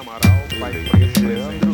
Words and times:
Amaral, 0.00 0.20
pai 0.58 0.72
preto, 0.72 1.68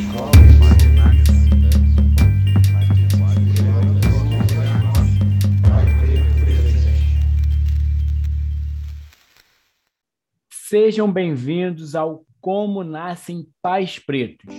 Sejam 10.51 11.13
bem-vindos 11.13 11.95
ao 11.95 12.25
Como 12.41 12.83
Nascem 12.83 13.47
Pais 13.63 14.01
Pretos, 14.01 14.53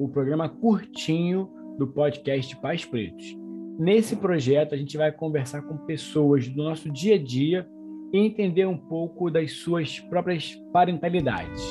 o 0.00 0.08
programa 0.08 0.48
curtinho 0.48 1.48
do 1.78 1.86
podcast 1.86 2.56
Pais 2.56 2.84
Pretos. 2.84 3.36
Nesse 3.78 4.16
projeto, 4.16 4.74
a 4.74 4.76
gente 4.76 4.96
vai 4.96 5.12
conversar 5.12 5.62
com 5.62 5.76
pessoas 5.86 6.48
do 6.48 6.60
nosso 6.60 6.90
dia 6.90 7.14
a 7.14 7.22
dia 7.22 7.68
e 8.12 8.18
entender 8.18 8.66
um 8.66 8.76
pouco 8.76 9.30
das 9.30 9.52
suas 9.52 10.00
próprias 10.00 10.56
parentalidades. 10.72 11.62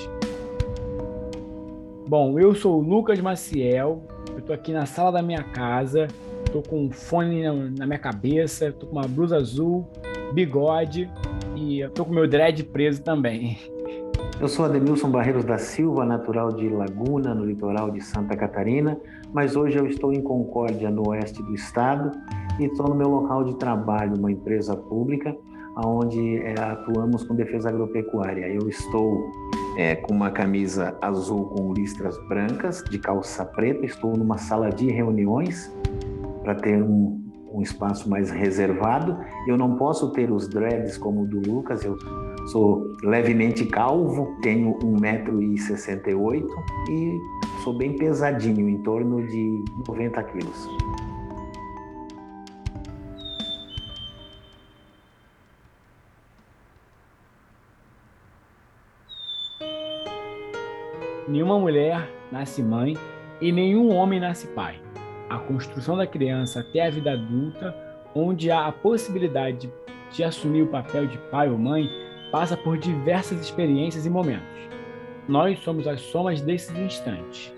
Bom, 2.07 2.39
eu 2.39 2.53
sou 2.53 2.79
o 2.79 2.81
Lucas 2.81 3.19
Maciel, 3.21 4.03
eu 4.31 4.39
estou 4.39 4.53
aqui 4.53 4.73
na 4.73 4.85
sala 4.85 5.11
da 5.11 5.21
minha 5.21 5.43
casa, 5.43 6.07
estou 6.45 6.61
com 6.61 6.85
um 6.85 6.91
fone 6.91 7.43
na 7.77 7.85
minha 7.85 7.99
cabeça, 7.99 8.67
estou 8.67 8.89
com 8.89 8.97
uma 8.97 9.07
blusa 9.07 9.37
azul, 9.37 9.87
bigode 10.33 11.09
e 11.55 11.81
estou 11.81 12.05
com 12.05 12.13
meu 12.13 12.27
dread 12.27 12.63
preso 12.65 13.01
também. 13.01 13.57
Eu 14.41 14.47
sou 14.47 14.65
Ademilson 14.65 15.09
Barreiros 15.11 15.45
da 15.45 15.57
Silva, 15.57 16.03
natural 16.03 16.51
de 16.51 16.67
Laguna, 16.67 17.33
no 17.35 17.45
litoral 17.45 17.91
de 17.91 18.01
Santa 18.01 18.35
Catarina, 18.35 18.99
mas 19.31 19.55
hoje 19.55 19.77
eu 19.77 19.85
estou 19.85 20.11
em 20.11 20.21
Concórdia, 20.21 20.89
no 20.89 21.09
oeste 21.09 21.41
do 21.43 21.53
estado, 21.53 22.11
e 22.59 22.65
estou 22.65 22.89
no 22.89 22.95
meu 22.95 23.07
local 23.07 23.43
de 23.43 23.55
trabalho, 23.55 24.17
uma 24.17 24.31
empresa 24.31 24.75
pública, 24.75 25.35
onde 25.77 26.37
é, 26.37 26.59
atuamos 26.59 27.23
com 27.23 27.35
defesa 27.35 27.69
agropecuária. 27.69 28.47
Eu 28.47 28.67
estou 28.67 29.31
é, 29.77 29.95
com 29.95 30.13
uma 30.13 30.31
camisa 30.31 30.97
azul 31.01 31.45
com 31.45 31.73
listras 31.73 32.17
brancas, 32.27 32.83
de 32.89 32.99
calça 32.99 33.45
preta, 33.45 33.85
estou 33.85 34.15
numa 34.15 34.37
sala 34.37 34.69
de 34.69 34.91
reuniões 34.91 35.71
para 36.43 36.55
ter 36.55 36.81
um, 36.81 37.21
um 37.53 37.61
espaço 37.61 38.09
mais 38.09 38.29
reservado. 38.29 39.17
Eu 39.47 39.57
não 39.57 39.75
posso 39.75 40.11
ter 40.11 40.31
os 40.31 40.47
dreads 40.47 40.97
como 40.97 41.23
o 41.23 41.27
do 41.27 41.39
Lucas, 41.39 41.83
eu 41.83 41.97
Sou 42.47 42.95
levemente 43.03 43.65
calvo, 43.65 44.35
tenho 44.41 44.73
1,68m 44.79 46.47
e 46.89 47.19
sou 47.63 47.77
bem 47.77 47.95
pesadinho, 47.95 48.67
em 48.67 48.77
torno 48.79 49.25
de 49.27 49.63
90 49.87 50.23
quilos. 50.23 50.69
Nenhuma 61.31 61.57
mulher 61.57 62.09
nasce 62.29 62.61
mãe 62.61 62.97
e 63.39 63.53
nenhum 63.53 63.95
homem 63.95 64.19
nasce 64.19 64.47
pai. 64.47 64.81
A 65.29 65.39
construção 65.39 65.95
da 65.95 66.05
criança 66.05 66.59
até 66.59 66.85
a 66.85 66.89
vida 66.89 67.13
adulta, 67.13 67.73
onde 68.13 68.51
há 68.51 68.67
a 68.67 68.71
possibilidade 68.73 69.71
de 70.11 70.25
assumir 70.25 70.63
o 70.63 70.67
papel 70.67 71.07
de 71.07 71.17
pai 71.31 71.49
ou 71.49 71.57
mãe, 71.57 71.89
passa 72.33 72.57
por 72.57 72.77
diversas 72.77 73.39
experiências 73.39 74.05
e 74.05 74.09
momentos. 74.09 74.45
Nós 75.25 75.57
somos 75.59 75.87
as 75.87 76.01
somas 76.01 76.41
desses 76.41 76.77
instantes. 76.77 77.53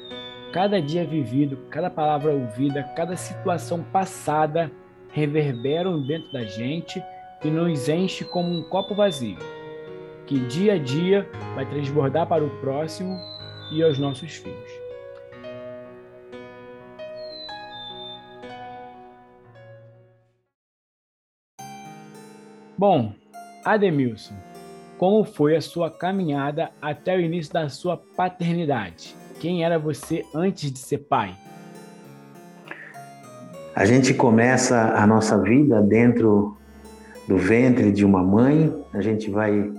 Cada 0.51 0.79
dia 0.79 1.03
vivido, 1.03 1.57
cada 1.71 1.89
palavra 1.89 2.31
ouvida, 2.31 2.83
cada 2.95 3.15
situação 3.15 3.83
passada 3.91 4.71
reverberam 5.09 5.99
dentro 5.99 6.31
da 6.31 6.43
gente 6.43 7.03
e 7.43 7.47
nos 7.47 7.89
enche 7.89 8.23
como 8.23 8.53
um 8.53 8.61
copo 8.69 8.93
vazio, 8.93 9.39
que 10.27 10.39
dia 10.41 10.73
a 10.73 10.77
dia 10.77 11.27
vai 11.55 11.65
transbordar 11.65 12.27
para 12.27 12.43
o 12.43 12.51
próximo 12.61 13.32
e 13.73 13.83
aos 13.83 13.97
nossos 13.97 14.35
filhos. 14.35 14.71
Bom, 22.77 23.13
Ademilson, 23.63 24.35
como 24.97 25.23
foi 25.23 25.55
a 25.55 25.61
sua 25.61 25.89
caminhada 25.89 26.71
até 26.81 27.15
o 27.15 27.19
início 27.19 27.53
da 27.53 27.69
sua 27.69 27.97
paternidade? 27.97 29.15
Quem 29.39 29.63
era 29.63 29.79
você 29.79 30.23
antes 30.33 30.71
de 30.71 30.79
ser 30.79 30.99
pai? 30.99 31.35
A 33.75 33.85
gente 33.85 34.13
começa 34.13 34.93
a 34.95 35.07
nossa 35.07 35.37
vida 35.41 35.81
dentro 35.81 36.57
do 37.27 37.37
ventre 37.37 37.91
de 37.91 38.05
uma 38.05 38.21
mãe, 38.21 38.73
a 38.93 39.01
gente 39.01 39.31
vai 39.31 39.71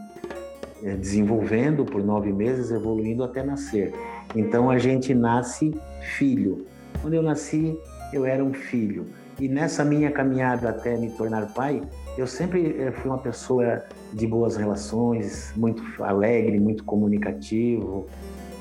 desenvolvendo 0.93 1.85
por 1.85 2.03
nove 2.05 2.33
meses, 2.33 2.71
evoluindo 2.71 3.25
até 3.25 3.43
nascer. 3.43 3.93
Então 4.35 4.71
a 4.71 4.79
gente 4.79 5.15
nasce 5.15 5.75
filho. 6.17 6.67
Quando 7.01 7.15
eu 7.15 7.23
nasci, 7.23 7.79
eu 8.13 8.27
era 8.27 8.45
um 8.45 8.53
filho. 8.53 9.07
E 9.41 9.49
nessa 9.49 9.85
minha 9.85 10.11
caminhada 10.11 10.69
até 10.69 10.97
me 10.97 11.11
tornar 11.11 11.53
pai, 11.53 11.83
eu 12.17 12.27
sempre 12.27 12.77
eh, 12.79 12.93
fui 12.93 13.11
uma 13.11 13.19
pessoa 13.19 13.83
de 14.13 14.27
boas 14.27 14.57
relações, 14.57 15.53
muito 15.57 15.83
alegre, 16.03 16.61
muito 16.61 16.85
comunicativo, 16.85 18.07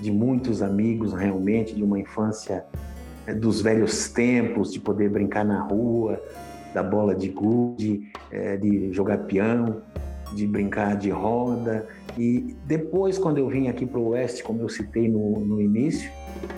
de 0.02 0.12
muitos 0.12 0.64
amigos 0.64 1.14
realmente, 1.14 1.76
de 1.76 1.84
uma 1.84 2.00
infância 2.00 2.66
eh, 3.28 3.34
dos 3.36 3.62
velhos 3.62 4.10
tempos, 4.10 4.74
de 4.74 4.80
poder 4.80 5.10
brincar 5.10 5.46
na 5.46 5.62
rua, 5.62 6.20
da 6.74 6.82
bola 6.82 7.14
de 7.14 7.30
gude, 7.30 8.12
eh, 8.32 8.58
de 8.58 8.92
jogar 8.92 9.20
peão, 9.20 9.84
de 10.34 10.48
brincar 10.48 10.98
de 10.98 11.12
roda. 11.12 11.86
E 12.18 12.56
depois, 12.66 13.18
quando 13.18 13.38
eu 13.38 13.48
vim 13.48 13.68
aqui 13.68 13.86
para 13.86 14.00
o 14.00 14.10
Oeste, 14.10 14.44
como 14.44 14.62
eu 14.62 14.70
citei 14.70 15.08
no, 15.08 15.40
no 15.40 15.62
início, 15.62 16.12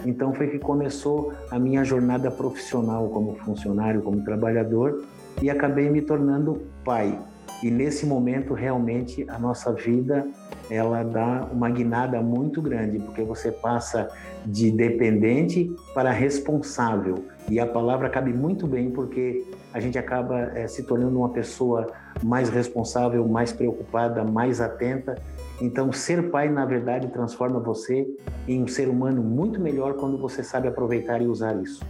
então 0.05 0.33
foi 0.33 0.47
que 0.47 0.59
começou 0.59 1.33
a 1.49 1.57
minha 1.57 1.83
jornada 1.83 2.29
profissional 2.29 3.07
como 3.09 3.35
funcionário, 3.35 4.01
como 4.01 4.23
trabalhador, 4.23 5.05
e 5.41 5.49
acabei 5.49 5.89
me 5.89 6.01
tornando 6.01 6.61
pai. 6.83 7.17
E 7.63 7.71
nesse 7.71 8.05
momento 8.05 8.53
realmente 8.53 9.25
a 9.29 9.39
nossa 9.39 9.71
vida 9.71 10.27
ela 10.69 11.03
dá 11.03 11.47
uma 11.51 11.69
guinada 11.69 12.21
muito 12.21 12.61
grande, 12.61 12.99
porque 12.99 13.21
você 13.21 13.51
passa 13.51 14.09
de 14.45 14.71
dependente 14.71 15.71
para 15.93 16.11
responsável. 16.11 17.25
E 17.49 17.59
a 17.59 17.65
palavra 17.65 18.09
cabe 18.09 18.33
muito 18.33 18.67
bem 18.67 18.89
porque 18.89 19.45
a 19.73 19.79
gente 19.79 19.97
acaba 19.97 20.51
é, 20.55 20.67
se 20.67 20.83
tornando 20.83 21.17
uma 21.17 21.29
pessoa 21.29 21.91
mais 22.23 22.49
responsável, 22.49 23.27
mais 23.27 23.51
preocupada, 23.51 24.23
mais 24.23 24.59
atenta. 24.59 25.15
Então, 25.61 25.91
ser 25.91 26.29
pai, 26.29 26.49
na 26.49 26.65
verdade, 26.65 27.07
transforma 27.07 27.59
você 27.59 28.07
em 28.47 28.61
um 28.61 28.67
ser 28.67 28.89
humano 28.89 29.23
muito 29.23 29.59
melhor 29.59 29.93
quando 29.95 30.17
você 30.17 30.43
sabe 30.43 30.67
aproveitar 30.67 31.21
e 31.21 31.27
usar 31.27 31.55
isso 31.61 31.85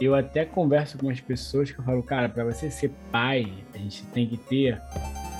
eu 0.00 0.14
até 0.14 0.44
converso 0.44 0.96
com 0.98 1.10
as 1.10 1.20
pessoas 1.20 1.70
que 1.70 1.78
eu 1.78 1.84
falo, 1.84 2.02
cara, 2.02 2.28
para 2.28 2.44
você 2.44 2.70
ser 2.70 2.90
pai, 3.10 3.52
a 3.74 3.78
gente 3.78 4.04
tem 4.06 4.26
que 4.26 4.36
ter 4.36 4.80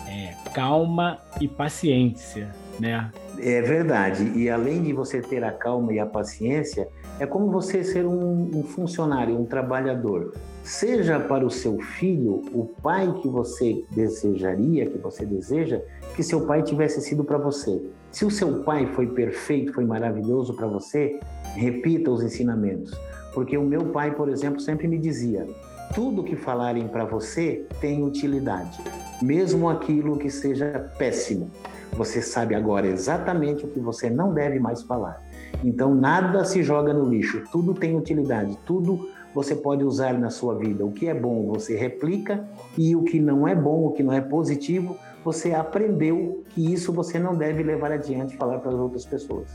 é, 0.09 0.35
calma 0.53 1.19
e 1.41 1.47
paciência, 1.47 2.53
né? 2.81 3.11
É 3.39 3.63
verdade. 3.63 4.33
E 4.37 4.51
além 4.51 4.83
de 4.83 4.93
você 4.93 5.21
ter 5.21 5.45
a 5.45 5.53
calma 5.53 5.93
e 5.93 6.01
a 6.01 6.07
paciência, 6.07 6.89
é 7.21 7.27
como 7.27 7.51
você 7.51 7.85
ser 7.85 8.05
um, 8.05 8.51
um 8.53 8.63
funcionário, 8.65 9.39
um 9.39 9.45
trabalhador. 9.45 10.35
Seja 10.65 11.21
para 11.21 11.47
o 11.47 11.51
seu 11.51 11.79
filho 11.79 12.43
o 12.53 12.67
pai 12.83 13.13
que 13.23 13.29
você 13.29 13.85
desejaria, 13.93 14.87
que 14.87 14.99
você 14.99 15.25
deseja, 15.25 15.81
que 16.19 16.23
seu 16.25 16.41
pai 16.41 16.65
tivesse 16.65 17.01
sido 17.01 17.23
para 17.23 17.39
você. 17.39 17.81
Se 18.11 18.25
o 18.25 18.31
seu 18.31 18.65
pai 18.65 18.89
foi 18.89 19.07
perfeito, 19.07 19.73
foi 19.73 19.85
maravilhoso 19.85 20.53
para 20.53 20.67
você, 20.67 21.21
repita 21.55 22.11
os 22.11 22.25
ensinamentos. 22.25 22.93
Porque 23.33 23.57
o 23.57 23.63
meu 23.63 23.85
pai, 23.91 24.13
por 24.13 24.29
exemplo, 24.29 24.59
sempre 24.59 24.89
me 24.89 24.99
dizia: 24.99 25.47
tudo 25.95 26.25
que 26.25 26.35
falarem 26.35 26.89
para 26.89 27.05
você 27.05 27.65
tem 27.81 28.03
utilidade, 28.03 28.83
mesmo 29.23 29.69
aquilo 29.69 30.19
que 30.19 30.29
seja 30.29 30.91
péssimo. 30.99 31.53
Você 31.93 32.21
sabe 32.21 32.57
agora 32.57 32.89
exatamente 32.89 33.65
o 33.65 33.69
que 33.69 33.79
você 33.79 34.11
não 34.11 34.35
deve 34.35 34.59
mais 34.59 34.83
falar. 34.83 35.23
Então 35.63 35.95
nada 35.95 36.45
se 36.45 36.65
joga 36.65 36.93
no 36.93 37.09
lixo, 37.09 37.45
tudo 37.53 37.75
tem 37.75 37.97
utilidade, 37.97 38.59
tudo 38.67 39.09
você 39.33 39.55
pode 39.55 39.85
usar 39.85 40.19
na 40.19 40.31
sua 40.31 40.57
vida. 40.57 40.85
O 40.85 40.91
que 40.91 41.07
é 41.07 41.15
bom 41.15 41.47
você 41.47 41.77
replica 41.77 42.45
e 42.77 42.97
o 42.97 43.05
que 43.05 43.21
não 43.21 43.47
é 43.47 43.55
bom, 43.55 43.87
o 43.87 43.93
que 43.93 44.03
não 44.03 44.13
é 44.13 44.21
positivo, 44.21 44.97
você 45.29 45.53
aprendeu 45.53 46.43
que 46.49 46.73
isso 46.73 46.91
você 46.91 47.19
não 47.19 47.37
deve 47.37 47.63
levar 47.63 47.93
adiante 47.93 48.35
e 48.35 48.37
falar 48.39 48.61
para 48.61 48.71
as 48.71 48.79
outras 48.79 49.05
pessoas. 49.05 49.47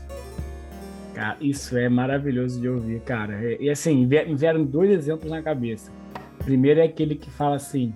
Cara, 1.12 1.36
isso 1.40 1.76
é 1.76 1.88
maravilhoso 1.88 2.60
de 2.60 2.68
ouvir, 2.68 3.00
cara. 3.00 3.56
E 3.60 3.68
assim, 3.68 4.06
vieram 4.06 4.64
dois 4.64 4.88
exemplos 4.90 5.28
na 5.28 5.42
cabeça. 5.42 5.90
Primeiro 6.44 6.78
é 6.78 6.84
aquele 6.84 7.16
que 7.16 7.28
fala 7.28 7.56
assim: 7.56 7.92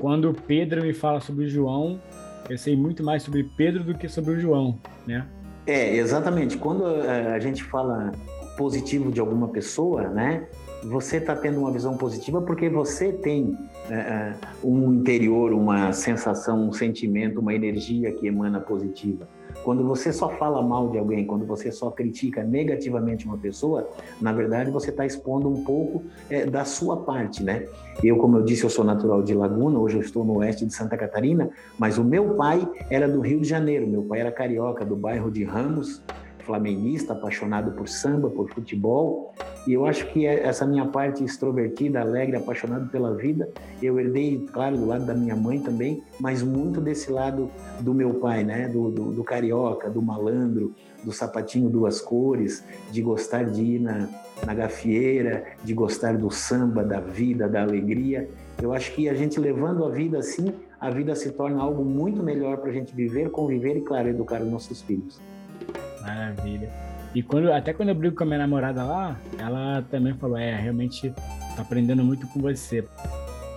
quando 0.00 0.32
Pedro 0.32 0.82
me 0.82 0.92
fala 0.92 1.20
sobre 1.20 1.48
João, 1.48 2.00
eu 2.48 2.56
sei 2.56 2.76
muito 2.76 3.02
mais 3.02 3.24
sobre 3.24 3.42
Pedro 3.56 3.82
do 3.82 3.94
que 3.94 4.08
sobre 4.08 4.34
o 4.34 4.40
João, 4.40 4.78
né? 5.04 5.26
É, 5.66 5.96
exatamente. 5.96 6.56
Quando 6.56 6.86
a 6.86 7.40
gente 7.40 7.64
fala 7.64 8.12
positivo 8.56 9.10
de 9.10 9.20
alguma 9.20 9.48
pessoa, 9.48 10.08
né? 10.08 10.46
Você 10.84 11.16
está 11.16 11.34
tendo 11.34 11.60
uma 11.60 11.70
visão 11.70 11.96
positiva 11.96 12.40
porque 12.40 12.68
você 12.68 13.12
tem 13.12 13.56
é, 13.90 14.34
um 14.62 14.92
interior, 14.92 15.52
uma 15.52 15.92
sensação, 15.92 16.68
um 16.68 16.72
sentimento, 16.72 17.40
uma 17.40 17.54
energia 17.54 18.12
que 18.12 18.26
emana 18.26 18.60
positiva. 18.60 19.26
Quando 19.64 19.84
você 19.84 20.12
só 20.12 20.28
fala 20.28 20.62
mal 20.62 20.90
de 20.90 20.98
alguém, 20.98 21.26
quando 21.26 21.44
você 21.44 21.72
só 21.72 21.90
critica 21.90 22.42
negativamente 22.42 23.26
uma 23.26 23.36
pessoa, 23.36 23.88
na 24.20 24.32
verdade 24.32 24.70
você 24.70 24.90
está 24.90 25.04
expondo 25.04 25.48
um 25.48 25.64
pouco 25.64 26.04
é, 26.30 26.46
da 26.46 26.64
sua 26.64 26.98
parte, 26.98 27.42
né? 27.42 27.66
Eu, 28.02 28.16
como 28.16 28.36
eu 28.36 28.44
disse, 28.44 28.64
eu 28.64 28.70
sou 28.70 28.84
natural 28.84 29.22
de 29.22 29.34
Laguna, 29.34 29.78
hoje 29.78 29.96
eu 29.96 30.00
estou 30.02 30.24
no 30.24 30.38
oeste 30.38 30.64
de 30.64 30.74
Santa 30.74 30.96
Catarina, 30.96 31.50
mas 31.78 31.98
o 31.98 32.04
meu 32.04 32.34
pai 32.34 32.68
era 32.90 33.08
do 33.08 33.20
Rio 33.20 33.40
de 33.40 33.48
Janeiro, 33.48 33.86
meu 33.86 34.02
pai 34.02 34.20
era 34.20 34.30
carioca, 34.30 34.84
do 34.84 34.94
bairro 34.94 35.30
de 35.30 35.42
Ramos, 35.42 36.02
flamenguista, 36.46 37.12
apaixonado 37.12 37.72
por 37.72 37.88
samba, 37.88 38.30
por 38.30 38.48
futebol. 38.48 39.34
E 39.66 39.72
eu 39.72 39.84
acho 39.84 40.06
que 40.12 40.24
essa 40.24 40.64
minha 40.64 40.86
parte 40.86 41.24
extrovertida, 41.24 42.00
alegre, 42.00 42.36
apaixonado 42.36 42.88
pela 42.88 43.12
vida, 43.14 43.50
eu 43.82 43.98
herdei, 43.98 44.46
claro, 44.52 44.78
do 44.78 44.86
lado 44.86 45.04
da 45.04 45.12
minha 45.12 45.34
mãe 45.34 45.58
também, 45.58 46.04
mas 46.20 46.42
muito 46.42 46.80
desse 46.80 47.10
lado 47.10 47.50
do 47.80 47.92
meu 47.92 48.14
pai, 48.14 48.44
né? 48.44 48.68
Do, 48.68 48.90
do, 48.90 49.12
do 49.12 49.24
carioca, 49.24 49.90
do 49.90 50.00
malandro, 50.00 50.72
do 51.02 51.12
sapatinho 51.12 51.68
duas 51.68 52.00
cores, 52.00 52.64
de 52.92 53.02
gostar 53.02 53.44
de 53.44 53.62
ir 53.62 53.80
na, 53.80 54.08
na 54.46 54.54
gafieira, 54.54 55.44
de 55.64 55.74
gostar 55.74 56.16
do 56.16 56.30
samba, 56.30 56.84
da 56.84 57.00
vida, 57.00 57.48
da 57.48 57.62
alegria. 57.62 58.28
Eu 58.62 58.72
acho 58.72 58.94
que 58.94 59.08
a 59.08 59.14
gente 59.14 59.38
levando 59.40 59.84
a 59.84 59.90
vida 59.90 60.18
assim, 60.18 60.52
a 60.80 60.90
vida 60.90 61.14
se 61.14 61.32
torna 61.32 61.60
algo 61.60 61.84
muito 61.84 62.22
melhor 62.22 62.58
para 62.58 62.70
a 62.70 62.72
gente 62.72 62.94
viver, 62.94 63.30
conviver 63.30 63.76
e, 63.76 63.80
claro, 63.80 64.08
educar 64.08 64.40
os 64.40 64.48
nossos 64.48 64.80
filhos. 64.82 65.20
Maravilha. 66.06 66.70
E 67.14 67.22
quando, 67.22 67.52
até 67.52 67.72
quando 67.72 67.88
eu 67.88 67.94
brigo 67.94 68.14
com 68.14 68.22
a 68.24 68.26
minha 68.26 68.38
namorada 68.38 68.84
lá, 68.84 69.18
ela 69.38 69.82
também 69.90 70.14
falou: 70.14 70.36
é, 70.36 70.54
realmente 70.54 71.12
tô 71.56 71.62
aprendendo 71.62 72.04
muito 72.04 72.26
com 72.28 72.40
você. 72.40 72.86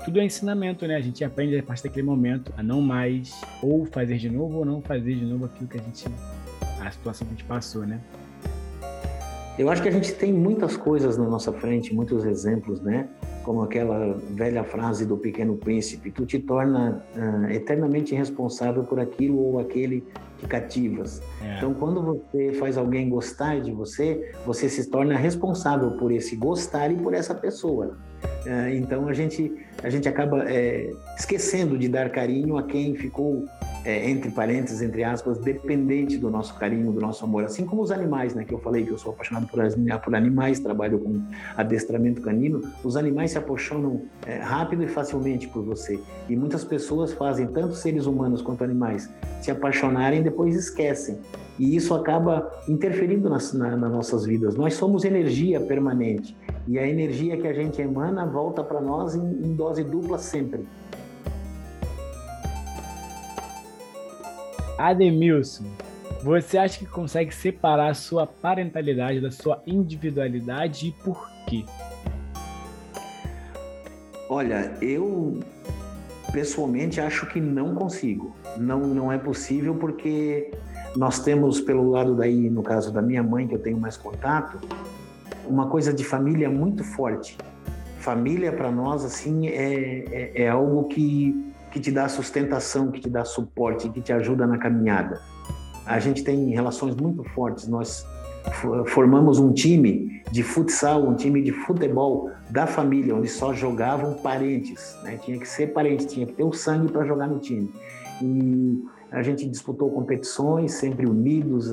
Tudo 0.06 0.20
é 0.20 0.26
ensinamento, 0.26 0.88
né? 0.88 0.96
A 0.96 1.02
gente 1.02 1.24
aprende 1.24 1.58
a 1.58 1.62
partir 1.62 1.84
daquele 1.84 2.06
momento 2.06 2.54
a 2.58 2.64
não 2.64 2.82
mais 2.82 3.42
ou 3.62 3.86
fazer 3.86 4.18
de 4.18 4.30
novo 4.30 4.60
ou 4.60 4.66
não 4.66 4.82
fazer 4.82 5.14
de 5.16 5.26
novo 5.26 5.46
aquilo 5.46 5.70
que 5.70 5.78
a 5.78 5.82
gente. 5.82 6.06
a 6.80 6.90
situação 6.90 7.28
que 7.28 7.34
a 7.34 7.38
gente 7.38 7.46
passou, 7.46 7.86
né? 7.86 8.00
Eu 9.58 9.70
acho 9.70 9.82
que 9.82 9.90
a 9.90 9.92
gente 9.92 10.14
tem 10.14 10.32
muitas 10.32 10.78
coisas 10.78 11.18
na 11.18 11.26
nossa 11.26 11.52
frente, 11.52 11.94
muitos 11.94 12.24
exemplos, 12.24 12.80
né? 12.80 13.10
Como 13.50 13.64
aquela 13.64 14.16
velha 14.30 14.64
frase 14.64 15.08
do 15.08 15.18
Pequeno 15.18 15.56
Príncipe: 15.56 16.12
tu 16.12 16.24
te 16.24 16.38
torna 16.38 17.04
uh, 17.16 17.50
eternamente 17.50 18.14
responsável 18.14 18.84
por 18.84 19.00
aquilo 19.00 19.40
ou 19.40 19.60
aquele 19.60 20.04
que 20.38 20.46
cativas. 20.46 21.20
É. 21.42 21.58
Então, 21.58 21.74
quando 21.74 22.00
você 22.00 22.54
faz 22.54 22.78
alguém 22.78 23.10
gostar 23.10 23.60
de 23.60 23.72
você, 23.72 24.36
você 24.46 24.70
se 24.70 24.92
torna 24.92 25.18
responsável 25.18 25.98
por 25.98 26.12
esse 26.12 26.36
gostar 26.36 26.92
e 26.92 26.96
por 26.96 27.16
essa 27.16 27.34
pessoa. 27.34 27.98
Uh, 28.46 28.70
então, 28.76 29.08
a 29.08 29.14
gente 29.14 29.52
a 29.82 29.90
gente 29.90 30.08
acaba 30.08 30.48
é, 30.48 30.92
esquecendo 31.18 31.76
de 31.76 31.90
dar 31.90 32.12
carinho 32.12 32.56
a 32.56 32.62
quem 32.62 32.94
ficou 32.94 33.46
é, 33.86 34.10
entre 34.10 34.30
parênteses, 34.32 34.82
entre 34.82 35.04
aspas, 35.04 35.38
dependente 35.38 36.18
do 36.18 36.30
nosso 36.30 36.56
carinho, 36.56 36.92
do 36.92 37.00
nosso 37.00 37.24
amor. 37.24 37.46
Assim 37.46 37.66
como 37.66 37.82
os 37.82 37.92
animais, 37.92 38.34
né? 38.36 38.44
Que 38.44 38.54
eu 38.54 38.60
falei 38.60 38.86
que 38.86 38.92
eu 38.92 38.98
sou 38.98 39.14
apaixonado 39.14 39.48
por, 39.48 39.60
por 40.04 40.16
animais, 40.16 40.60
trabalho 40.60 41.00
com 41.00 41.22
adestramento 41.56 42.22
canino. 42.22 42.62
Os 42.84 42.96
animais 42.98 43.32
se 43.32 43.38
apaixonam 43.38 44.04
é, 44.26 44.38
rápido 44.38 44.84
e 44.84 44.88
facilmente 44.88 45.48
por 45.48 45.64
você. 45.64 46.00
E 46.28 46.36
muitas 46.36 46.64
pessoas 46.64 47.14
fazem, 47.14 47.48
tanto 47.48 47.74
seres 47.76 48.06
humanos 48.06 48.42
quanto 48.42 48.64
animais, 48.64 49.10
se 49.42 49.52
apaixonarem 49.52 50.20
e 50.20 50.24
depois 50.24 50.56
esquecem. 50.56 51.18
E 51.58 51.76
isso 51.76 51.94
acaba 51.94 52.50
interferindo 52.70 53.30
nas, 53.30 53.54
na, 53.54 53.76
nas 53.76 53.92
nossas 53.92 54.26
vidas. 54.26 54.56
Nós 54.56 54.76
somos 54.76 55.04
energia 55.04 55.60
permanente. 55.60 56.36
E 56.68 56.80
a 56.80 56.88
energia 56.88 57.36
que 57.36 57.48
a 57.48 57.54
gente 57.54 57.82
emana 57.82 58.26
volta 58.26 58.64
para 58.64 58.80
nós 58.80 59.16
em, 59.16 59.22
em 59.22 59.56
dose 59.56 59.84
dupla 59.84 60.18
sempre. 60.18 60.66
Ademilson, 64.80 65.66
você 66.24 66.58
acha 66.58 66.80
que 66.80 66.86
consegue 66.86 67.36
separar 67.36 67.90
a 67.90 67.94
sua 67.94 68.26
parentalidade 68.26 69.20
da 69.20 69.30
sua 69.30 69.62
individualidade 69.68 70.88
e 70.88 70.92
por 71.04 71.30
quê? 71.46 71.66
Olha, 74.30 74.72
eu 74.82 75.42
pessoalmente 76.32 77.02
acho 77.02 77.26
que 77.26 77.42
não 77.42 77.76
consigo. 77.76 78.34
Não, 78.58 78.80
não 78.80 79.12
é 79.12 79.18
possível 79.18 79.76
porque 79.76 80.50
nós 80.96 81.20
temos 81.20 81.60
pelo 81.60 81.90
lado 81.90 82.16
daí, 82.16 82.50
no 82.50 82.64
caso 82.64 82.90
da 82.94 83.02
minha 83.02 83.22
mãe, 83.22 83.48
que 83.48 83.56
eu 83.56 83.60
tenho 83.60 83.78
mais 83.78 83.98
contato, 83.98 84.60
uma 85.46 85.68
coisa 85.68 85.94
de 85.94 86.06
família 86.06 86.50
muito 86.50 86.86
forte. 86.86 87.38
Família 87.98 88.54
para 88.54 88.72
nós 88.72 89.04
assim 89.04 89.48
é, 89.48 90.06
é, 90.10 90.44
é 90.44 90.50
algo 90.50 90.86
que 90.86 91.50
que 91.72 91.80
te 91.80 91.92
dá 91.92 92.08
sustentação, 92.08 92.92
que 92.92 93.00
te 93.00 93.10
dá 93.10 93.24
suporte, 93.24 93.90
que 93.90 94.02
te 94.02 94.12
ajuda 94.12 94.46
na 94.46 94.58
caminhada. 94.58 95.22
A 95.86 96.00
gente 96.00 96.24
tem 96.24 96.50
relações 96.50 96.96
muito 96.96 97.24
fortes. 97.24 97.68
Nós 97.68 98.06
formamos 98.88 99.40
um 99.40 99.52
time 99.52 100.22
de 100.32 100.44
futsal, 100.44 101.04
um 101.04 101.16
time 101.16 101.42
de 101.42 101.52
futebol 101.52 102.32
da 102.50 102.66
família, 102.68 103.16
onde 103.16 103.28
só 103.28 103.54
jogavam 103.54 104.14
parentes. 104.16 104.98
Né? 105.04 105.18
Tinha 105.24 105.38
que 105.38 105.48
ser 105.48 105.68
parente, 105.74 106.08
tinha 106.08 106.26
que 106.26 106.34
ter 106.34 106.44
o 106.44 106.54
sangue 106.54 106.92
para 106.92 107.06
jogar 107.06 107.28
no 107.28 107.40
time. 107.40 107.72
E 108.22 108.84
a 109.12 109.24
gente 109.24 109.48
disputou 109.48 109.90
competições, 109.90 110.74
sempre 110.74 111.06
unidos, 111.08 111.70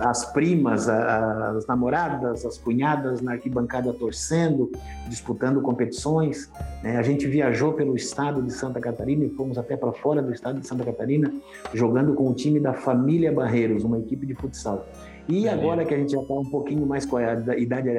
as 0.00 0.32
primas, 0.32 0.88
as 0.88 1.66
namoradas, 1.66 2.44
as 2.44 2.58
cunhadas 2.58 3.20
na 3.20 3.32
arquibancada 3.32 3.92
torcendo, 3.92 4.70
disputando 5.08 5.60
competições. 5.60 6.50
Né? 6.82 6.96
A 6.96 7.02
gente 7.02 7.26
viajou 7.26 7.72
pelo 7.72 7.94
estado 7.94 8.42
de 8.42 8.52
Santa 8.52 8.80
Catarina 8.80 9.24
e 9.24 9.30
fomos 9.30 9.58
até 9.58 9.76
para 9.76 9.92
fora 9.92 10.20
do 10.20 10.32
estado 10.32 10.60
de 10.60 10.66
Santa 10.66 10.84
Catarina, 10.84 11.32
jogando 11.72 12.14
com 12.14 12.28
o 12.28 12.34
time 12.34 12.58
da 12.58 12.74
família 12.74 13.32
Barreiros, 13.32 13.84
uma 13.84 13.98
equipe 13.98 14.26
de 14.26 14.34
futsal. 14.34 14.86
E 15.28 15.46
agora 15.46 15.84
que 15.84 15.92
a 15.92 15.98
gente 15.98 16.12
já 16.12 16.22
está 16.22 16.32
um 16.32 16.44
pouquinho 16.44 16.86
mais 16.86 17.04
com 17.04 17.18
a 17.18 17.34
idade 17.58 17.90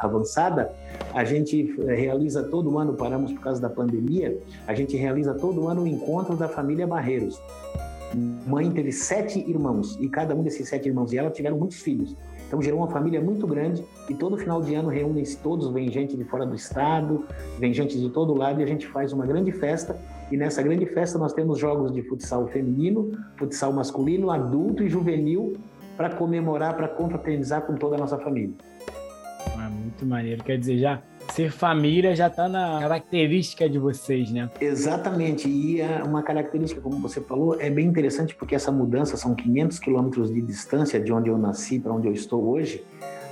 avançada, 0.00 0.72
a 1.12 1.22
gente 1.22 1.70
realiza 1.82 2.44
todo 2.44 2.78
ano, 2.78 2.94
paramos 2.94 3.30
por 3.30 3.42
causa 3.42 3.60
da 3.60 3.68
pandemia, 3.68 4.38
a 4.66 4.72
gente 4.72 4.96
realiza 4.96 5.34
todo 5.34 5.68
ano 5.68 5.82
o 5.82 5.86
encontro 5.86 6.34
da 6.34 6.48
família 6.48 6.86
Barreiros. 6.86 7.38
Mãe 8.46 8.70
teve 8.70 8.90
sete 8.90 9.38
irmãos 9.38 9.98
e 10.00 10.08
cada 10.08 10.34
um 10.34 10.42
desses 10.42 10.66
sete 10.66 10.88
irmãos 10.88 11.12
e 11.12 11.18
ela 11.18 11.30
tiveram 11.30 11.58
muitos 11.58 11.82
filhos. 11.82 12.16
Então 12.48 12.60
gerou 12.60 12.80
uma 12.80 12.88
família 12.88 13.20
muito 13.20 13.46
grande 13.46 13.84
e 14.08 14.14
todo 14.14 14.38
final 14.38 14.62
de 14.62 14.74
ano 14.74 14.88
reúnem-se 14.88 15.38
todos, 15.38 15.70
vem 15.70 15.90
gente 15.90 16.16
de 16.16 16.24
fora 16.24 16.46
do 16.46 16.54
estado, 16.54 17.26
vem 17.58 17.72
gente 17.74 17.98
de 17.98 18.08
todo 18.08 18.34
lado 18.34 18.60
e 18.60 18.64
a 18.64 18.66
gente 18.66 18.86
faz 18.86 19.12
uma 19.12 19.26
grande 19.26 19.52
festa. 19.52 19.98
E 20.30 20.36
nessa 20.38 20.62
grande 20.62 20.86
festa 20.86 21.18
nós 21.18 21.34
temos 21.34 21.58
jogos 21.58 21.92
de 21.92 22.02
futsal 22.02 22.46
feminino, 22.46 23.12
futsal 23.36 23.72
masculino, 23.74 24.30
adulto 24.30 24.82
e 24.82 24.88
juvenil 24.88 25.54
para 25.96 26.10
comemorar, 26.10 26.76
para 26.76 26.88
confraternizar 26.88 27.62
com 27.62 27.74
toda 27.74 27.96
a 27.96 27.98
nossa 27.98 28.18
família. 28.18 28.54
É 29.54 29.68
muito 29.68 30.04
maneiro. 30.06 30.42
Quer 30.42 30.58
dizer, 30.58 30.78
já 30.78 31.02
ser 31.30 31.50
família 31.50 32.14
já 32.14 32.26
está 32.26 32.48
na 32.48 32.80
característica 32.80 33.68
de 33.68 33.78
vocês, 33.78 34.30
né? 34.30 34.50
Exatamente. 34.60 35.48
E 35.48 35.80
é 35.80 36.02
uma 36.02 36.22
característica, 36.22 36.80
como 36.80 36.98
você 36.98 37.20
falou, 37.20 37.60
é 37.60 37.70
bem 37.70 37.86
interessante 37.86 38.34
porque 38.34 38.54
essa 38.54 38.72
mudança 38.72 39.16
são 39.16 39.34
500 39.34 39.78
quilômetros 39.78 40.32
de 40.32 40.40
distância 40.42 41.00
de 41.00 41.12
onde 41.12 41.30
eu 41.30 41.38
nasci 41.38 41.78
para 41.78 41.92
onde 41.92 42.06
eu 42.06 42.12
estou 42.12 42.42
hoje. 42.48 42.84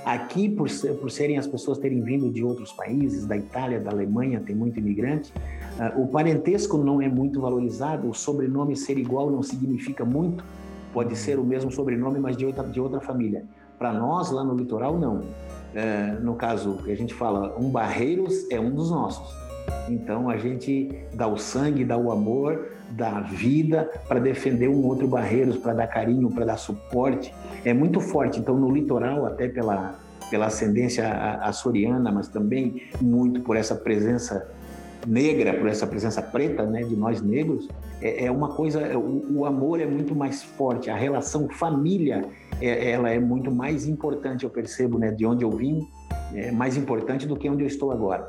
Aqui, 0.03 0.49
por, 0.49 0.67
ser, 0.67 0.93
por 0.95 1.11
serem 1.11 1.37
as 1.37 1.45
pessoas 1.45 1.77
terem 1.77 2.01
vindo 2.01 2.31
de 2.31 2.43
outros 2.43 2.71
países, 2.71 3.27
da 3.27 3.37
Itália, 3.37 3.79
da 3.79 3.91
Alemanha, 3.91 4.41
tem 4.43 4.55
muito 4.55 4.79
imigrante, 4.79 5.31
uh, 5.77 6.01
o 6.01 6.07
parentesco 6.07 6.75
não 6.79 6.99
é 6.99 7.07
muito 7.07 7.39
valorizado, 7.39 8.09
o 8.09 8.13
sobrenome 8.13 8.75
ser 8.75 8.97
igual 8.97 9.29
não 9.29 9.43
significa 9.43 10.03
muito, 10.03 10.43
pode 10.93 11.15
ser 11.15 11.39
o 11.39 11.43
mesmo 11.43 11.71
sobrenome, 11.71 12.19
mas 12.19 12.37
de 12.37 12.45
outra, 12.45 12.63
de 12.63 12.79
outra 12.79 12.99
família. 12.99 13.43
Para 13.77 13.93
nós, 13.93 14.31
lá 14.31 14.43
no 14.43 14.55
litoral, 14.55 14.97
não. 14.97 15.21
É, 15.73 16.17
no 16.21 16.35
caso 16.35 16.77
que 16.83 16.91
a 16.91 16.95
gente 16.95 17.13
fala, 17.13 17.55
um 17.57 17.69
Barreiros 17.69 18.49
é 18.51 18.59
um 18.59 18.71
dos 18.71 18.91
nossos. 18.91 19.33
Então 19.89 20.29
a 20.29 20.37
gente 20.37 20.89
dá 21.13 21.27
o 21.27 21.37
sangue, 21.37 21.83
dá 21.83 21.97
o 21.97 22.11
amor, 22.11 22.71
dá 22.91 23.17
a 23.17 23.21
vida 23.21 23.89
para 24.07 24.19
defender 24.19 24.67
um 24.67 24.85
outro 24.85 25.07
Barreiros, 25.07 25.57
para 25.57 25.73
dar 25.73 25.87
carinho, 25.87 26.29
para 26.29 26.45
dar 26.45 26.57
suporte. 26.57 27.33
É 27.63 27.73
muito 27.73 27.99
forte. 27.99 28.39
Então 28.39 28.57
no 28.57 28.69
litoral, 28.71 29.25
até 29.25 29.47
pela, 29.47 29.95
pela 30.29 30.47
ascendência 30.47 31.07
açoriana, 31.41 32.11
mas 32.11 32.27
também 32.27 32.83
muito 33.01 33.41
por 33.41 33.55
essa 33.55 33.75
presença 33.75 34.47
negra, 35.07 35.53
por 35.53 35.67
essa 35.67 35.87
presença 35.87 36.21
preta, 36.21 36.65
né, 36.65 36.83
de 36.83 36.95
nós 36.95 37.21
negros, 37.21 37.67
é, 38.01 38.25
é 38.25 38.31
uma 38.31 38.49
coisa, 38.49 38.81
é, 38.81 38.95
o, 38.95 39.39
o, 39.39 39.45
amor 39.45 39.79
é 39.79 39.85
muito 39.85 40.15
mais 40.15 40.41
forte, 40.43 40.89
a 40.89 40.95
relação 40.95 41.47
família, 41.49 42.25
é, 42.59 42.91
ela 42.91 43.09
é 43.09 43.19
muito 43.19 43.51
mais 43.51 43.87
importante, 43.87 44.43
eu 44.43 44.49
percebo, 44.49 44.97
né, 44.97 45.11
de 45.11 45.25
onde 45.25 45.43
eu 45.43 45.51
vim, 45.51 45.87
é 46.33 46.51
mais 46.51 46.77
importante 46.77 47.27
do 47.27 47.35
que 47.35 47.49
onde 47.49 47.63
eu 47.63 47.67
estou 47.67 47.91
agora. 47.91 48.27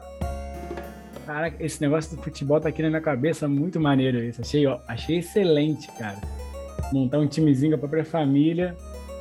Cara, 1.26 1.52
esse 1.60 1.80
negócio 1.80 2.16
do 2.16 2.22
futebol 2.22 2.60
tá 2.60 2.68
aqui 2.68 2.82
na 2.82 2.88
minha 2.88 3.00
cabeça, 3.00 3.48
muito 3.48 3.78
maneiro 3.78 4.18
isso. 4.18 4.40
Achei, 4.40 4.66
ó, 4.66 4.80
achei 4.88 5.18
excelente, 5.18 5.86
cara. 5.92 6.18
Montar 6.92 7.20
um 7.20 7.28
timezinho 7.28 7.70
com 7.70 7.76
a 7.76 7.78
própria 7.78 8.04
família, 8.04 8.76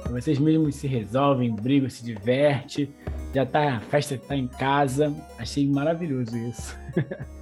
Vocês 0.10 0.40
mesmos 0.40 0.76
se 0.76 0.88
resolvem, 0.88 1.54
brigam, 1.54 1.90
se 1.90 2.04
divertem. 2.04 2.90
Já 3.34 3.46
tá, 3.46 3.76
a 3.76 3.80
festa 3.80 4.16
está 4.16 4.36
em 4.36 4.48
casa. 4.48 5.14
Achei 5.38 5.68
maravilhoso 5.68 6.36
isso. 6.38 6.76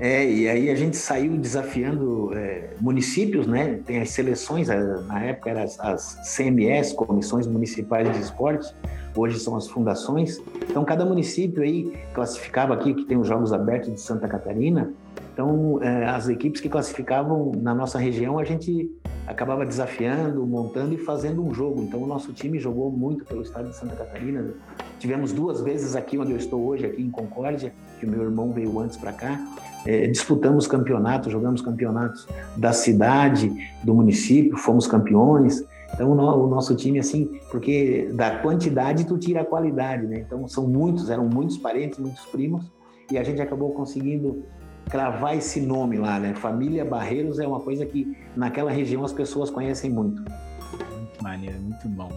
É, 0.00 0.28
e 0.28 0.48
aí 0.48 0.70
a 0.70 0.74
gente 0.74 0.96
saiu 0.96 1.36
desafiando 1.36 2.32
é, 2.34 2.70
municípios, 2.80 3.46
né? 3.46 3.80
Tem 3.86 4.00
as 4.00 4.10
seleções, 4.10 4.68
na 4.68 5.22
época 5.22 5.50
eram 5.50 5.62
as, 5.62 5.78
as, 5.78 6.36
CMS, 6.36 6.92
Comissões 6.92 7.46
Municipais 7.46 8.10
de 8.12 8.18
Esportes, 8.18 8.74
hoje 9.16 9.38
são 9.38 9.56
as 9.56 9.68
fundações. 9.68 10.40
Então 10.68 10.84
cada 10.84 11.04
município 11.04 11.62
aí 11.62 11.92
classificava 12.12 12.74
aqui, 12.74 12.92
que 12.92 13.04
tem 13.04 13.16
os 13.16 13.28
Jogos 13.28 13.52
Abertos 13.52 13.92
de 13.92 14.00
Santa 14.00 14.26
Catarina, 14.26 14.92
então 15.34 15.82
é, 15.82 16.06
as 16.06 16.28
equipes 16.28 16.60
que 16.60 16.68
classificavam 16.68 17.50
na 17.56 17.74
nossa 17.74 17.98
região, 17.98 18.38
a 18.38 18.44
gente 18.44 18.88
acabava 19.26 19.66
desafiando, 19.66 20.46
montando 20.46 20.94
e 20.94 20.98
fazendo 20.98 21.44
um 21.44 21.52
jogo. 21.52 21.82
Então 21.82 22.00
o 22.00 22.06
nosso 22.06 22.32
time 22.32 22.58
jogou 22.60 22.90
muito 22.90 23.24
pelo 23.24 23.42
estado 23.42 23.68
de 23.68 23.76
Santa 23.76 23.96
Catarina. 23.96 24.54
Tivemos 25.00 25.32
duas 25.32 25.60
vezes 25.60 25.96
aqui 25.96 26.16
onde 26.16 26.30
eu 26.30 26.36
estou 26.36 26.64
hoje, 26.64 26.86
aqui 26.86 27.02
em 27.02 27.10
Concórdia, 27.10 27.74
que 27.98 28.06
o 28.06 28.08
meu 28.08 28.22
irmão 28.22 28.52
veio 28.52 28.78
antes 28.78 28.96
para 28.96 29.12
cá. 29.12 29.44
É, 29.84 30.06
disputamos 30.06 30.68
campeonatos, 30.68 31.32
jogamos 31.32 31.60
campeonatos 31.60 32.28
da 32.56 32.72
cidade, 32.72 33.52
do 33.82 33.92
município, 33.92 34.56
fomos 34.56 34.86
campeões. 34.86 35.64
Então 35.92 36.12
o, 36.12 36.46
nosso 36.46 36.76
time 36.76 37.00
assim, 37.00 37.40
porque 37.50 38.08
da 38.14 38.38
quantidade 38.38 39.04
tu 39.04 39.18
tira 39.18 39.40
a 39.40 39.44
qualidade, 39.44 40.06
né? 40.06 40.24
Então 40.26 40.46
são 40.46 40.68
muitos, 40.68 41.10
eram 41.10 41.28
muitos 41.28 41.56
parentes, 41.56 41.98
muitos 41.98 42.24
primos, 42.26 42.70
e 43.10 43.18
a 43.18 43.22
gente 43.24 43.42
acabou 43.42 43.72
conseguindo 43.72 44.44
cravar 44.88 45.36
esse 45.36 45.60
nome 45.60 45.96
lá, 45.96 46.18
né? 46.18 46.34
Família 46.34 46.84
Barreiros 46.84 47.38
é 47.38 47.46
uma 47.46 47.60
coisa 47.60 47.84
que 47.86 48.16
naquela 48.36 48.70
região 48.70 49.04
as 49.04 49.12
pessoas 49.12 49.50
conhecem 49.50 49.90
muito. 49.90 50.22
Muito 50.22 51.22
maneiro, 51.22 51.58
muito 51.60 51.88
bom. 51.88 52.12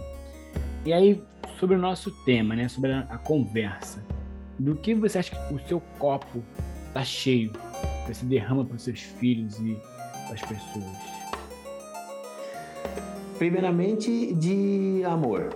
E 0.84 0.92
aí, 0.92 1.22
sobre 1.58 1.76
o 1.76 1.78
nosso 1.78 2.10
tema, 2.24 2.54
né? 2.54 2.68
Sobre 2.68 2.92
a, 2.92 3.18
conversa. 3.18 4.02
Do 4.58 4.74
que 4.74 4.94
você 4.94 5.18
acha 5.18 5.34
que 5.34 5.54
o 5.54 5.60
seu 5.66 5.80
copo 5.98 6.42
tá 6.92 7.04
cheio? 7.04 7.52
Você 8.06 8.24
derrama 8.24 8.64
para 8.64 8.76
os 8.76 8.82
seus 8.82 9.00
filhos 9.00 9.58
e 9.58 9.76
para 10.26 10.34
as 10.34 10.40
pessoas? 10.40 11.18
Primeiramente, 13.38 14.34
de 14.34 15.02
amor. 15.04 15.54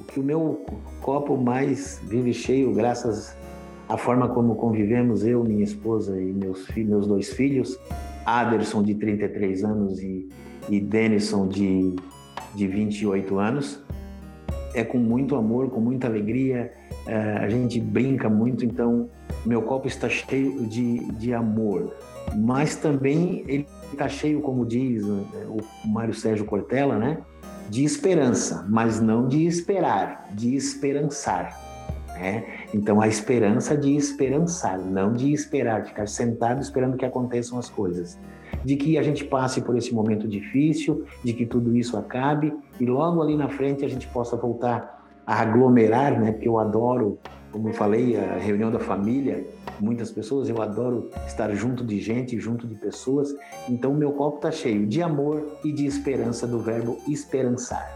O 0.00 0.04
que 0.04 0.18
o 0.18 0.22
meu 0.22 0.64
copo 1.00 1.36
mais 1.36 2.00
vive 2.04 2.32
cheio, 2.32 2.72
graças 2.72 3.30
a 3.30 3.53
forma 3.98 4.28
como 4.28 4.54
convivemos, 4.56 5.24
eu, 5.24 5.44
minha 5.44 5.62
esposa 5.62 6.20
e 6.20 6.32
meus, 6.32 6.66
filhos, 6.66 6.90
meus 6.90 7.06
dois 7.06 7.32
filhos, 7.32 7.78
Aderson, 8.24 8.82
de 8.82 8.94
33 8.94 9.64
anos, 9.64 10.00
e, 10.00 10.28
e 10.68 10.80
Denison, 10.80 11.46
de, 11.46 11.94
de 12.54 12.66
28 12.66 13.38
anos, 13.38 13.82
é 14.74 14.82
com 14.82 14.98
muito 14.98 15.36
amor, 15.36 15.70
com 15.70 15.80
muita 15.80 16.06
alegria, 16.06 16.72
é, 17.06 17.14
a 17.38 17.48
gente 17.48 17.80
brinca 17.80 18.28
muito, 18.28 18.64
então 18.64 19.08
meu 19.44 19.62
copo 19.62 19.86
está 19.86 20.08
cheio 20.08 20.66
de, 20.66 20.98
de 21.12 21.32
amor, 21.32 21.94
mas 22.36 22.76
também 22.76 23.44
ele 23.46 23.66
está 23.92 24.08
cheio, 24.08 24.40
como 24.40 24.64
diz 24.64 25.04
é, 25.04 25.46
o 25.46 25.58
Mário 25.86 26.14
Sérgio 26.14 26.44
Cortella, 26.44 26.98
né? 26.98 27.18
de 27.68 27.84
esperança, 27.84 28.66
mas 28.68 29.00
não 29.00 29.26
de 29.26 29.46
esperar, 29.46 30.28
de 30.32 30.54
esperançar. 30.54 31.58
Né? 32.14 32.44
Então, 32.72 33.00
a 33.00 33.08
esperança 33.08 33.76
de 33.76 33.94
esperançar, 33.94 34.78
não 34.78 35.12
de 35.12 35.32
esperar, 35.32 35.84
ficar 35.84 36.06
sentado 36.06 36.62
esperando 36.62 36.96
que 36.96 37.04
aconteçam 37.04 37.58
as 37.58 37.68
coisas. 37.68 38.18
De 38.64 38.76
que 38.76 38.96
a 38.96 39.02
gente 39.02 39.24
passe 39.24 39.60
por 39.60 39.76
esse 39.76 39.92
momento 39.92 40.26
difícil, 40.28 41.04
de 41.22 41.32
que 41.32 41.44
tudo 41.44 41.76
isso 41.76 41.96
acabe 41.96 42.54
e 42.80 42.86
logo 42.86 43.20
ali 43.20 43.36
na 43.36 43.48
frente 43.48 43.84
a 43.84 43.88
gente 43.88 44.06
possa 44.08 44.36
voltar 44.36 45.04
a 45.26 45.40
aglomerar, 45.40 46.18
né? 46.18 46.32
Porque 46.32 46.48
eu 46.48 46.58
adoro, 46.58 47.18
como 47.50 47.68
eu 47.68 47.72
falei, 47.74 48.16
a 48.16 48.38
reunião 48.38 48.70
da 48.70 48.78
família, 48.78 49.44
muitas 49.80 50.10
pessoas, 50.10 50.48
eu 50.48 50.62
adoro 50.62 51.10
estar 51.26 51.52
junto 51.54 51.84
de 51.84 52.00
gente, 52.00 52.38
junto 52.38 52.66
de 52.66 52.74
pessoas. 52.74 53.34
Então, 53.68 53.92
meu 53.92 54.12
copo 54.12 54.36
está 54.36 54.52
cheio 54.52 54.86
de 54.86 55.02
amor 55.02 55.44
e 55.64 55.72
de 55.72 55.84
esperança 55.84 56.46
do 56.46 56.60
verbo 56.60 56.98
esperançar. 57.08 57.90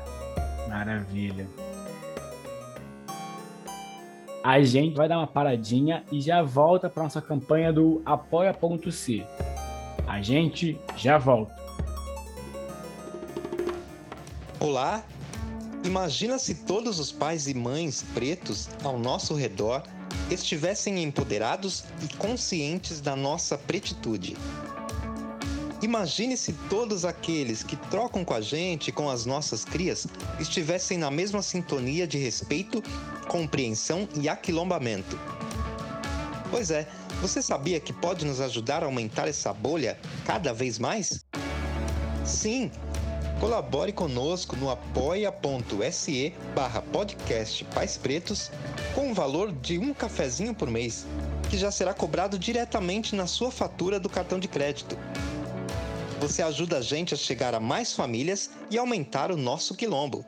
Maravilha 0.69 1.47
a 4.43 4.63
gente 4.63 4.97
vai 4.97 5.09
dar 5.09 5.19
uma 5.19 5.27
paradinha 5.27 6.05
e 6.13 6.21
já 6.21 6.43
volta 6.43 6.89
para 6.89 7.03
nossa 7.03 7.21
campanha 7.21 7.73
do 7.73 8.03
apoia.c. 8.05 9.25
A 10.07 10.23
gente 10.23 10.79
já 10.97 11.19
volta. 11.19 11.55
Olá! 14.61 15.05
Imagina 15.85 16.39
se 16.39 16.55
todos 16.67 16.99
os 16.99 17.13
pais 17.13 17.47
e 17.47 17.55
mães 17.55 18.05
pretos 18.15 18.69
ao 18.83 18.99
nosso 18.99 19.35
redor 19.35 19.83
estivessem 20.31 21.03
empoderados 21.03 21.85
e 22.03 22.15
conscientes 22.17 23.01
da 23.01 23.15
nossa 23.15 23.57
pretitude. 23.57 24.37
Imagine 25.81 26.37
se 26.37 26.53
todos 26.69 27.05
aqueles 27.05 27.63
que 27.63 27.77
trocam 27.77 28.25
com 28.25 28.35
a 28.35 28.41
gente, 28.41 28.91
com 28.91 29.09
as 29.09 29.25
nossas 29.25 29.65
crias, 29.65 30.09
estivessem 30.41 30.99
na 30.99 31.09
mesma 31.09 31.41
sintonia 31.41 32.05
de 32.05 32.19
respeito, 32.19 32.83
compreensão 33.29 34.09
e 34.21 34.29
aquilombamento. 34.29 35.19
Pois 36.51 36.73
é, 36.73 36.89
você 37.21 37.41
sabia 37.41 37.79
que 37.79 37.93
pode 37.93 38.27
nos 38.27 38.41
ajudar 38.41 38.83
a 38.83 38.87
aumentar 38.87 39.29
essa 39.29 39.53
bolha 39.53 39.97
cada 40.25 40.53
vez 40.53 40.81
mais? 40.81 41.25
Sim! 42.25 42.73
Colabore 43.39 43.93
conosco 43.93 44.57
no 44.57 44.69
apoia.se 44.69 46.35
barra 46.57 46.83
podcast 46.83 47.65
Pais 47.67 47.97
Pretos 47.97 48.51
com 48.97 49.13
o 49.13 49.15
valor 49.15 49.53
de 49.53 49.79
um 49.79 49.95
cafezinho 49.95 50.53
por 50.53 50.69
mês, 50.69 51.07
que 51.49 51.57
já 51.57 51.71
será 51.71 51.95
cobrado 51.95 52.37
diretamente 52.37 53.15
na 53.15 53.29
sua 53.29 53.53
fatura 53.53 54.01
do 54.01 54.09
cartão 54.09 54.41
de 54.41 54.49
crédito 54.49 54.99
você 56.19 56.43
ajuda 56.43 56.79
a 56.79 56.81
gente 56.81 57.15
a 57.15 57.17
chegar 57.17 57.55
a 57.55 57.61
mais 57.61 57.95
famílias 57.95 58.51
e 58.71 58.77
aumentar 58.77 59.31
o 59.31 59.37
nosso 59.37 59.75
quilombo. 59.75 60.25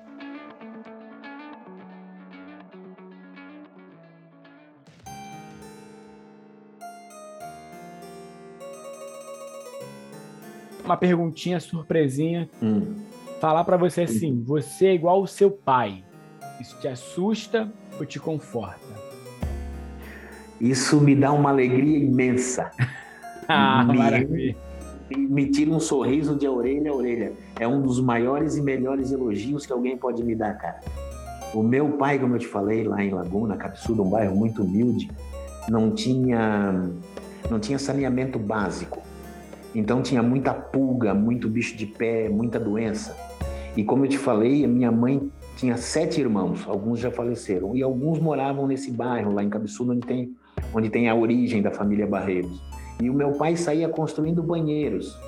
Uma 10.84 10.96
perguntinha 10.96 11.60
surpresinha. 11.60 12.48
Hum. 12.62 12.96
Falar 13.40 13.64
para 13.64 13.76
você 13.76 14.02
assim: 14.02 14.42
você 14.42 14.88
é 14.88 14.94
igual 14.94 15.22
o 15.22 15.26
seu 15.26 15.50
pai. 15.50 16.04
Isso 16.60 16.78
te 16.80 16.88
assusta 16.88 17.72
ou 17.98 18.06
te 18.06 18.18
conforta? 18.18 19.00
Isso 20.60 21.00
me 21.00 21.14
dá 21.14 21.32
uma 21.32 21.50
alegria 21.50 21.98
imensa. 21.98 22.70
ah, 23.48 23.84
me, 23.84 23.98
maravilha 23.98 24.69
me 25.16 25.50
tira 25.50 25.70
um 25.70 25.80
sorriso 25.80 26.36
de 26.36 26.46
orelha 26.46 26.90
a 26.90 26.94
orelha. 26.94 27.32
É 27.58 27.66
um 27.66 27.80
dos 27.80 28.00
maiores 28.00 28.56
e 28.56 28.62
melhores 28.62 29.12
elogios 29.12 29.66
que 29.66 29.72
alguém 29.72 29.96
pode 29.96 30.22
me 30.22 30.34
dar, 30.34 30.54
cara. 30.56 30.80
O 31.52 31.62
meu 31.62 31.90
pai, 31.92 32.18
como 32.18 32.36
eu 32.36 32.38
te 32.38 32.46
falei, 32.46 32.84
lá 32.84 33.02
em 33.02 33.10
Laguna, 33.10 33.56
Capsuda, 33.56 34.02
um 34.02 34.10
bairro 34.10 34.36
muito 34.36 34.62
humilde, 34.62 35.10
não 35.68 35.90
tinha, 35.90 36.88
não 37.50 37.58
tinha 37.58 37.78
saneamento 37.78 38.38
básico. 38.38 39.02
Então 39.74 40.02
tinha 40.02 40.22
muita 40.22 40.52
pulga, 40.52 41.12
muito 41.12 41.48
bicho 41.48 41.76
de 41.76 41.86
pé, 41.86 42.28
muita 42.28 42.58
doença. 42.58 43.16
E 43.76 43.84
como 43.84 44.04
eu 44.04 44.08
te 44.08 44.18
falei, 44.18 44.64
a 44.64 44.68
minha 44.68 44.90
mãe 44.90 45.30
tinha 45.56 45.76
sete 45.76 46.20
irmãos, 46.20 46.64
alguns 46.66 46.98
já 46.98 47.10
faleceram, 47.10 47.76
e 47.76 47.82
alguns 47.82 48.18
moravam 48.18 48.66
nesse 48.66 48.90
bairro, 48.90 49.32
lá 49.32 49.42
em 49.42 49.50
Cabeçudo, 49.50 49.92
onde 49.92 50.06
tem, 50.06 50.34
onde 50.74 50.88
tem 50.88 51.08
a 51.08 51.14
origem 51.14 51.62
da 51.62 51.70
família 51.70 52.06
Barreiros. 52.06 52.69
E 53.00 53.08
o 53.08 53.14
meu 53.14 53.32
pai 53.32 53.56
saía 53.56 53.88
construindo 53.88 54.42
banheiros. 54.42 55.18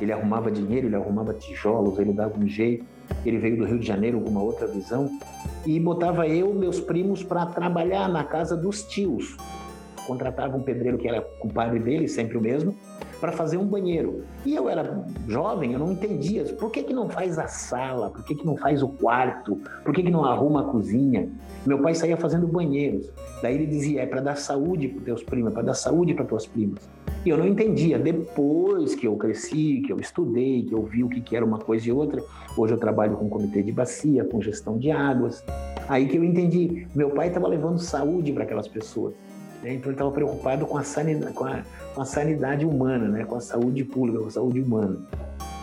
Ele 0.00 0.12
arrumava 0.12 0.50
dinheiro, 0.50 0.86
ele 0.86 0.96
arrumava 0.96 1.34
tijolos, 1.34 1.98
ele 1.98 2.12
dava 2.12 2.38
um 2.38 2.46
jeito. 2.46 2.84
Ele 3.24 3.38
veio 3.38 3.58
do 3.58 3.64
Rio 3.64 3.78
de 3.78 3.86
Janeiro 3.86 4.20
com 4.20 4.30
uma 4.30 4.42
outra 4.42 4.66
visão 4.66 5.10
e 5.66 5.78
botava 5.78 6.26
eu 6.26 6.52
meus 6.54 6.80
primos 6.80 7.22
para 7.22 7.46
trabalhar 7.46 8.08
na 8.08 8.24
casa 8.24 8.56
dos 8.56 8.82
tios. 8.82 9.36
Contratava 10.06 10.56
um 10.56 10.62
pedreiro 10.62 10.98
que 10.98 11.08
era 11.08 11.20
compadre 11.20 11.78
dele, 11.78 12.08
sempre 12.08 12.36
o 12.36 12.40
mesmo, 12.40 12.74
para 13.20 13.32
fazer 13.32 13.56
um 13.56 13.66
banheiro. 13.66 14.24
E 14.44 14.54
eu 14.54 14.68
era 14.68 15.04
jovem, 15.28 15.72
eu 15.72 15.78
não 15.78 15.92
entendia. 15.92 16.44
Por 16.44 16.70
que, 16.70 16.82
que 16.82 16.92
não 16.92 17.08
faz 17.08 17.38
a 17.38 17.46
sala? 17.46 18.10
Por 18.10 18.24
que, 18.24 18.34
que 18.34 18.46
não 18.46 18.56
faz 18.56 18.82
o 18.82 18.88
quarto? 18.88 19.58
Por 19.84 19.94
que, 19.94 20.02
que 20.02 20.10
não 20.10 20.24
arruma 20.24 20.62
a 20.62 20.64
cozinha? 20.64 21.28
Meu 21.66 21.80
pai 21.80 21.94
saía 21.94 22.16
fazendo 22.16 22.46
banheiros. 22.46 23.10
Daí 23.42 23.54
ele 23.54 23.66
dizia: 23.66 24.02
é 24.02 24.06
para 24.06 24.20
dar 24.20 24.36
saúde 24.36 24.88
para 24.88 25.04
teus 25.04 25.22
primos, 25.22 25.50
é 25.50 25.54
para 25.54 25.62
dar 25.62 25.74
saúde 25.74 26.14
para 26.14 26.24
tuas 26.24 26.46
primas. 26.46 26.88
E 27.24 27.30
eu 27.30 27.38
não 27.38 27.46
entendia. 27.46 27.98
Depois 27.98 28.94
que 28.94 29.06
eu 29.06 29.16
cresci, 29.16 29.82
que 29.86 29.92
eu 29.92 29.98
estudei, 29.98 30.62
que 30.62 30.74
eu 30.74 30.82
vi 30.82 31.02
o 31.02 31.08
que 31.08 31.34
era 31.34 31.44
uma 31.44 31.58
coisa 31.58 31.88
e 31.88 31.92
outra, 31.92 32.22
hoje 32.56 32.74
eu 32.74 32.78
trabalho 32.78 33.16
com 33.16 33.28
comitê 33.30 33.62
de 33.62 33.72
bacia, 33.72 34.24
com 34.24 34.42
gestão 34.42 34.78
de 34.78 34.90
águas. 34.90 35.42
Aí 35.88 36.06
que 36.06 36.16
eu 36.16 36.24
entendi. 36.24 36.86
Meu 36.94 37.10
pai 37.10 37.28
estava 37.28 37.48
levando 37.48 37.78
saúde 37.78 38.32
para 38.32 38.44
aquelas 38.44 38.68
pessoas. 38.68 39.14
Né? 39.64 39.74
Então 39.74 39.90
ele 39.90 39.94
estava 39.94 40.10
preocupado 40.10 40.66
com 40.66 40.76
a, 40.76 40.84
sanidade, 40.84 41.32
com, 41.32 41.46
a, 41.46 41.62
com 41.94 42.02
a 42.02 42.04
sanidade 42.04 42.66
humana, 42.66 43.08
né? 43.08 43.24
com 43.24 43.36
a 43.36 43.40
saúde 43.40 43.82
pública, 43.82 44.20
com 44.20 44.26
a 44.26 44.30
saúde 44.30 44.60
humana. 44.60 44.98